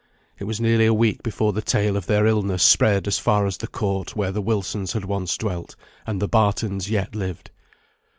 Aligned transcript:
It 0.39 0.45
was 0.45 0.59
nearly 0.59 0.87
a 0.87 0.95
week 0.95 1.21
before 1.21 1.53
the 1.53 1.61
tale 1.61 1.95
of 1.95 2.07
their 2.07 2.25
illness 2.25 2.63
spread 2.63 3.05
as 3.07 3.19
far 3.19 3.45
as 3.45 3.57
the 3.57 3.67
court 3.67 4.15
where 4.15 4.31
the 4.31 4.41
Wilsons 4.41 4.93
had 4.93 5.05
once 5.05 5.37
dwelt, 5.37 5.75
and 6.07 6.19
the 6.19 6.27
Bartons 6.27 6.89
yet 6.89 7.13
lived. 7.13 7.51